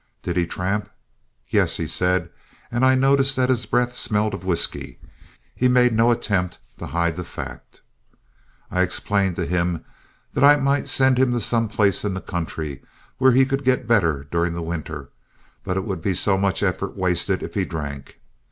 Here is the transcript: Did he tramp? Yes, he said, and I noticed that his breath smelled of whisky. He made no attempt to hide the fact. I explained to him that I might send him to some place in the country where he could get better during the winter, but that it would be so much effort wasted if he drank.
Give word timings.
Did 0.23 0.35
he 0.35 0.47
tramp? 0.47 0.89
Yes, 1.49 1.77
he 1.77 1.85
said, 1.85 2.31
and 2.71 2.83
I 2.83 2.95
noticed 2.95 3.35
that 3.35 3.49
his 3.49 3.67
breath 3.67 3.95
smelled 3.99 4.33
of 4.33 4.43
whisky. 4.43 4.97
He 5.55 5.67
made 5.67 5.93
no 5.93 6.09
attempt 6.09 6.57
to 6.79 6.87
hide 6.87 7.17
the 7.17 7.23
fact. 7.23 7.81
I 8.71 8.81
explained 8.81 9.35
to 9.35 9.45
him 9.45 9.85
that 10.33 10.43
I 10.43 10.55
might 10.55 10.87
send 10.87 11.19
him 11.19 11.31
to 11.33 11.39
some 11.39 11.67
place 11.67 12.03
in 12.03 12.15
the 12.15 12.19
country 12.19 12.81
where 13.19 13.33
he 13.33 13.45
could 13.45 13.63
get 13.63 13.87
better 13.87 14.23
during 14.31 14.53
the 14.53 14.63
winter, 14.63 15.09
but 15.63 15.75
that 15.75 15.81
it 15.81 15.85
would 15.85 16.01
be 16.01 16.15
so 16.15 16.35
much 16.35 16.63
effort 16.63 16.97
wasted 16.97 17.43
if 17.43 17.53
he 17.53 17.63
drank. 17.63 18.19